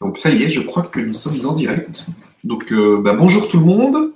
[0.00, 2.06] Donc ça y est, je crois que nous sommes en direct.
[2.44, 4.12] Donc euh, bah, bonjour tout le monde.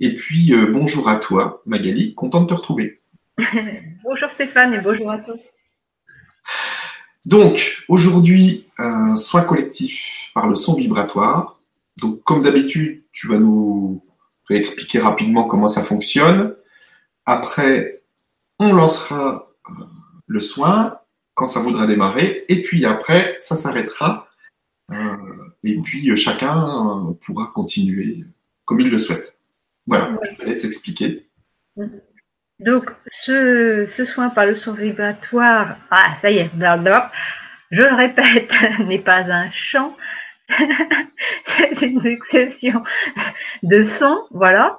[0.00, 3.00] Et puis euh, bonjour à toi, Magali, content de te retrouver.
[4.04, 5.40] bonjour Stéphane et bonjour à tous.
[7.26, 11.60] Donc aujourd'hui, un soin collectif par le son vibratoire.
[12.00, 14.04] Donc comme d'habitude, tu vas nous
[14.46, 16.56] réexpliquer rapidement comment ça fonctionne.
[17.24, 18.02] Après,
[18.58, 19.84] on lancera euh,
[20.26, 20.98] le soin
[21.34, 22.44] quand ça voudra démarrer.
[22.48, 24.28] Et puis après, ça s'arrêtera.
[24.90, 25.16] Euh,
[25.62, 28.24] et puis euh, chacun pourra continuer
[28.64, 29.36] comme il le souhaite.
[29.86, 31.28] Voilà, je te laisse expliquer.
[32.60, 32.90] Donc,
[33.24, 38.50] ce, soin par le son vibratoire, ah, ça y est, je le répète,
[38.86, 39.96] n'est pas un chant,
[41.58, 42.84] c'est une succession
[43.62, 44.78] de sons, voilà,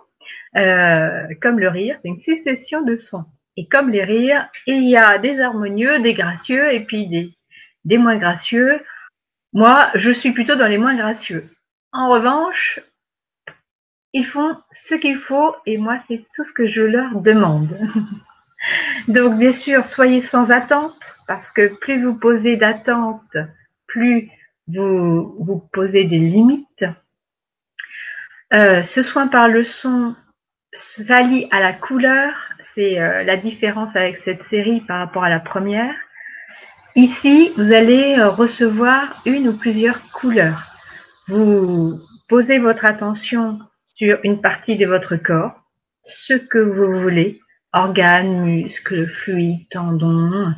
[0.57, 3.25] euh, comme le rire, c'est une succession de sons.
[3.57, 7.33] Et comme les rires, il y a des harmonieux, des gracieux et puis des,
[7.85, 8.83] des moins gracieux.
[9.53, 11.49] Moi, je suis plutôt dans les moins gracieux.
[11.93, 12.81] En revanche,
[14.11, 17.77] ils font ce qu'il faut et moi, c'est tout ce que je leur demande.
[19.07, 23.37] Donc, bien sûr, soyez sans attente parce que plus vous posez d'attente,
[23.87, 24.29] plus
[24.67, 26.85] vous, vous posez des limites.
[28.53, 30.15] Euh, ce soin par le son
[30.73, 32.33] s'allie à la couleur
[32.75, 35.95] c'est euh, la différence avec cette série par rapport à la première.
[36.95, 40.63] Ici, vous allez euh, recevoir une ou plusieurs couleurs.
[41.27, 41.93] Vous
[42.29, 45.53] posez votre attention sur une partie de votre corps,
[46.03, 47.39] ce que vous voulez,
[47.73, 50.53] organes, muscles, fluides, tendons,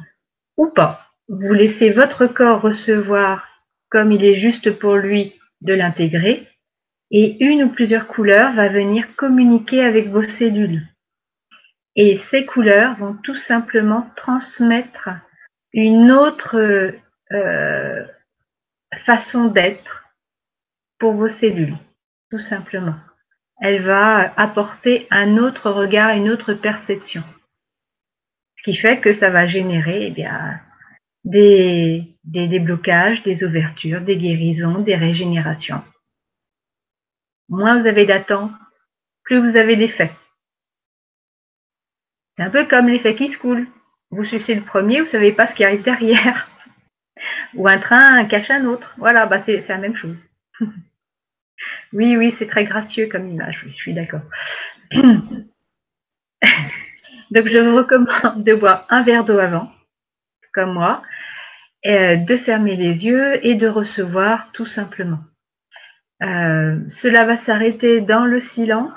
[0.58, 1.08] ou pas.
[1.30, 3.48] Vous laissez votre corps recevoir
[3.90, 6.48] comme il est juste pour lui de l'intégrer,
[7.12, 10.82] et une ou plusieurs couleurs va venir communiquer avec vos cellules.
[12.00, 15.10] Et ces couleurs vont tout simplement transmettre
[15.74, 16.94] une autre
[17.32, 18.06] euh,
[19.08, 20.06] façon d'être
[21.00, 21.76] pour vos cellules,
[22.32, 22.96] tout simplement.
[23.60, 27.24] Elle va apporter un autre regard, une autre perception.
[28.58, 30.26] Ce qui fait que ça va générer eh
[31.24, 35.84] des, des déblocages, des ouvertures, des guérisons, des régénérations.
[37.50, 38.52] Moins vous avez d'attente,
[39.24, 40.12] plus vous avez d'effets.
[42.38, 43.68] C'est un peu comme l'effet qui se coule.
[44.12, 46.48] Vous sucez le premier, vous ne savez pas ce qui arrive derrière.
[47.56, 48.94] Ou un train cache un autre.
[48.98, 50.16] Voilà, bah c'est la même chose.
[51.94, 54.22] oui, oui, c'est très gracieux comme image, je suis d'accord.
[57.32, 59.70] Donc je vous recommande de boire un verre d'eau avant,
[60.54, 61.02] comme moi,
[61.86, 65.20] euh, de fermer les yeux et de recevoir tout simplement.
[66.24, 68.94] Euh, cela va s'arrêter dans le silence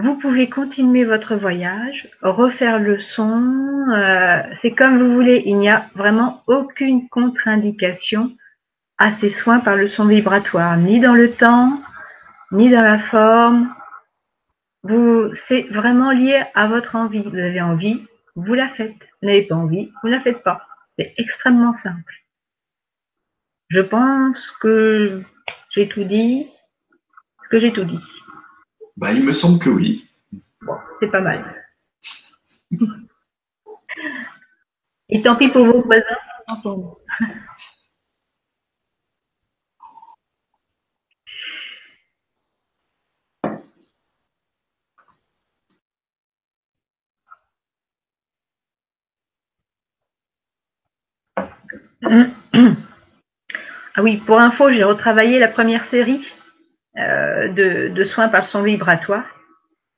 [0.00, 5.42] vous pouvez continuer votre voyage, refaire le son, euh, c'est comme vous voulez.
[5.44, 8.30] Il n'y a vraiment aucune contre-indication
[8.98, 11.80] à ces soins par le son vibratoire, ni dans le temps,
[12.52, 13.74] ni dans la forme.
[15.34, 17.24] C'est vraiment lié à votre envie.
[17.24, 18.94] Vous avez envie, vous la faites.
[19.20, 20.64] Vous n'avez pas envie, vous ne la faites pas.
[20.96, 22.14] C'est extrêmement simple.
[23.68, 25.24] Je pense que
[25.70, 26.46] j'ai tout dit.
[27.50, 27.98] Que j'ai tout dit?
[28.98, 30.04] Bah, il me semble que oui.
[30.98, 31.64] c'est pas mal.
[35.08, 36.02] Et tant pis pour vos voisins,
[53.94, 56.24] Ah oui, pour info, j'ai retravaillé la première série
[57.38, 59.24] euh, de, soins par son vibratoire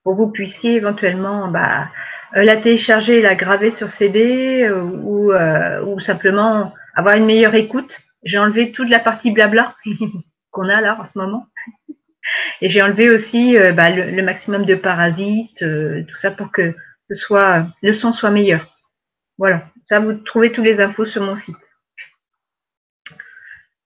[0.02, 1.88] pour que vous puissiez éventuellement bah,
[2.36, 7.96] euh, la télécharger, la graver sur CD euh, ou, ou simplement avoir une meilleure écoute.
[8.24, 9.74] J'ai enlevé toute la partie blabla
[10.50, 11.46] qu'on a là en ce moment.
[12.60, 16.74] Et j'ai enlevé aussi bah, le, maximum de parasites, tout ça pour que
[17.10, 18.66] le son soit meilleur.
[19.36, 21.56] Voilà, ça vous trouvez tous les infos sur mon site.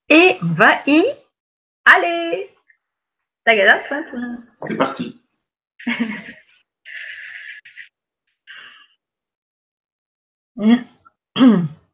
[0.09, 1.03] Et va y
[1.85, 2.54] aller
[4.59, 5.21] c'est parti.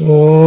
[0.00, 0.43] Oh.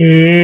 [0.00, 0.39] A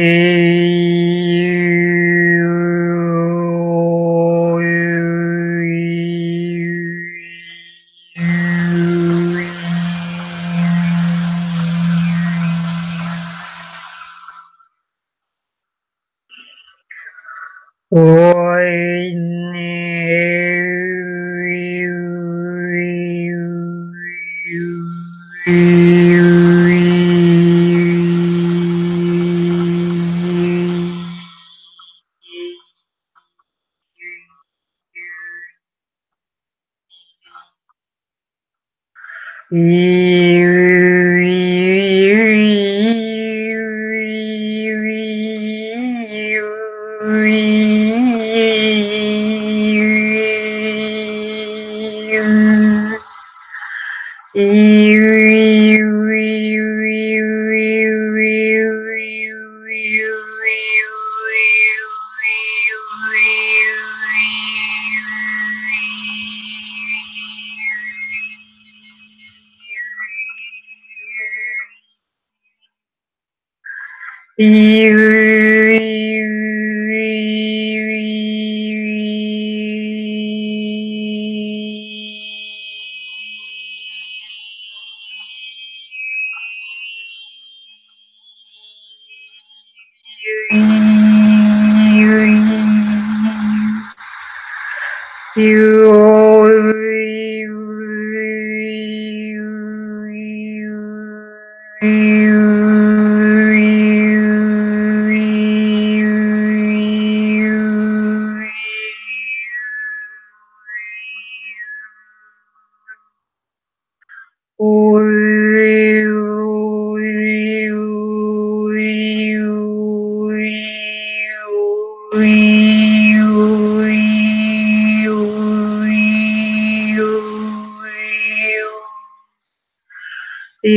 [39.57, 39.96] Mm.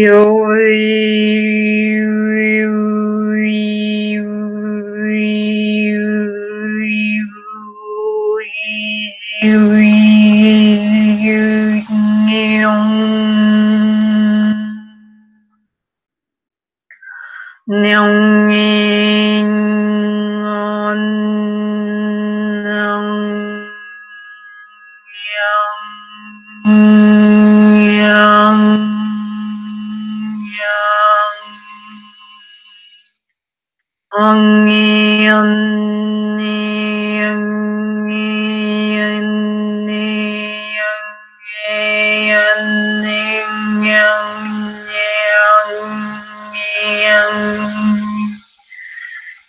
[0.01, 1.30] Yoi.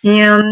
[0.02, 0.42] yang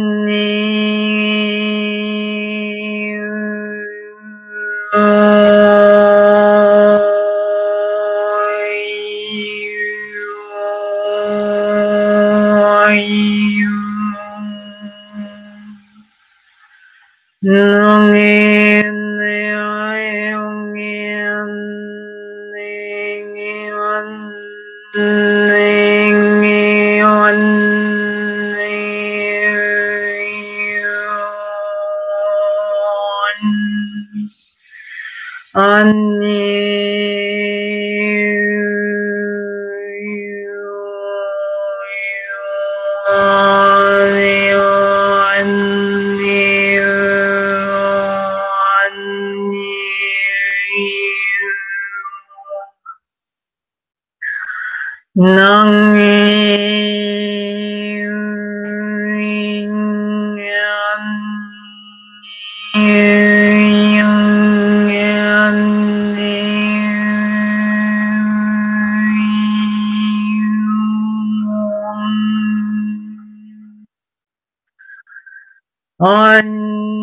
[76.00, 77.00] on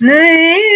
[0.00, 0.67] 没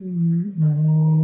[0.00, 1.19] 嗯。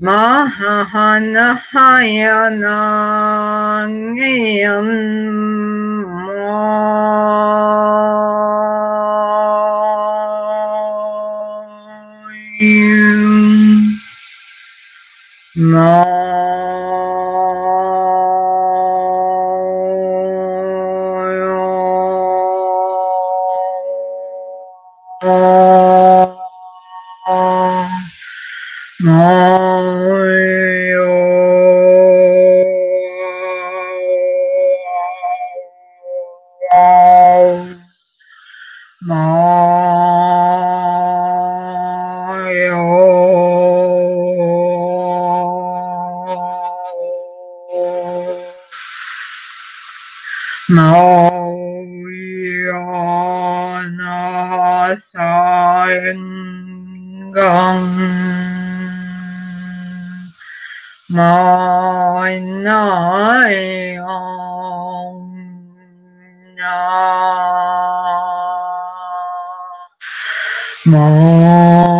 [0.00, 1.48] Mahayana
[15.58, 16.27] Mahayana
[29.20, 30.57] Oh.
[61.18, 63.98] my night
[70.86, 71.97] my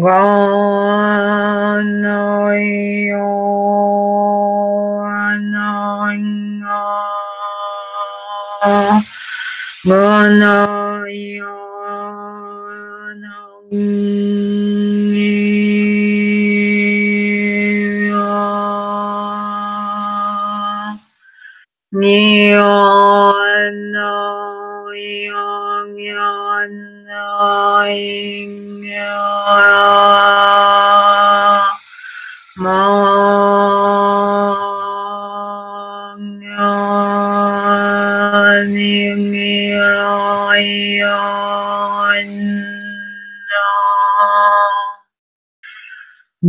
[0.00, 0.14] Gone
[2.06, 3.47] are you.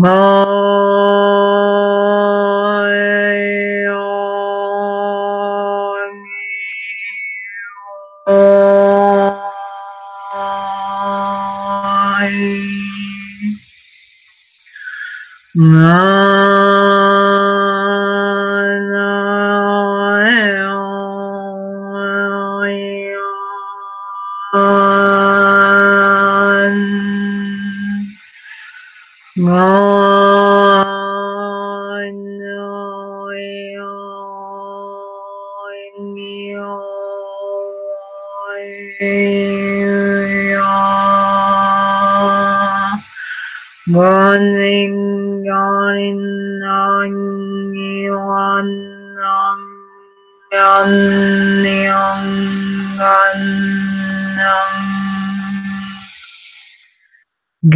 [0.02, 0.40] No.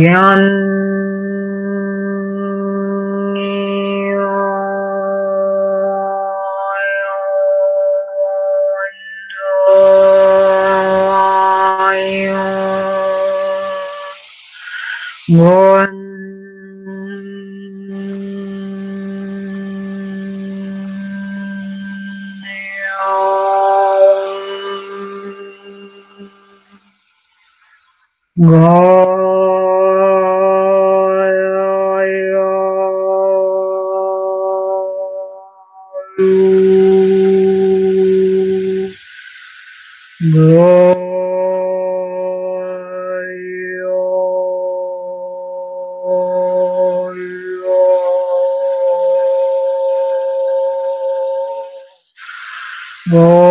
[0.03, 0.41] ध्यान
[28.37, 28.92] One.
[40.23, 40.93] No.
[53.13, 53.42] Oh.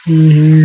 [0.07, 0.64] Mm-hmm.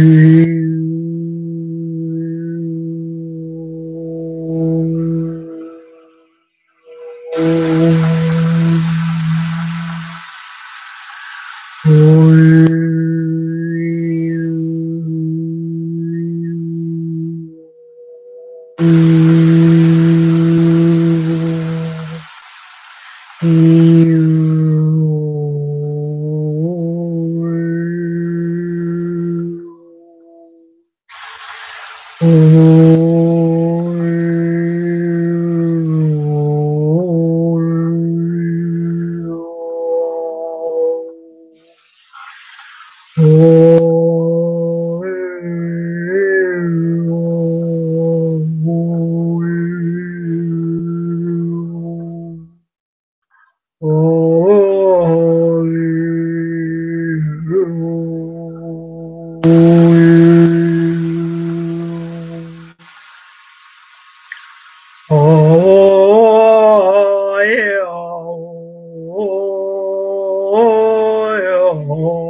[72.03, 72.30] Oh.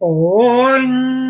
[0.00, 1.23] Oh.